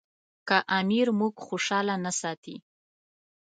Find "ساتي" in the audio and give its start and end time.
2.19-2.55